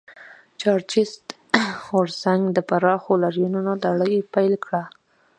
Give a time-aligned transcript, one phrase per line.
[0.61, 1.23] چارټېست
[1.85, 4.83] غورځنګ د پراخو لاریونونو لړۍ پیل کړه.